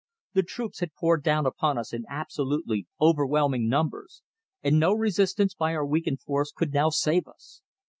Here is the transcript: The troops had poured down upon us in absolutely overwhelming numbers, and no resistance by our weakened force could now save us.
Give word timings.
The 0.33 0.41
troops 0.41 0.79
had 0.79 0.95
poured 0.95 1.21
down 1.21 1.45
upon 1.45 1.77
us 1.77 1.93
in 1.93 2.05
absolutely 2.09 2.87
overwhelming 2.99 3.69
numbers, 3.69 4.23
and 4.63 4.79
no 4.79 4.93
resistance 4.95 5.53
by 5.53 5.75
our 5.75 5.85
weakened 5.85 6.21
force 6.21 6.51
could 6.51 6.73
now 6.73 6.89
save 6.89 7.27
us. 7.27 7.61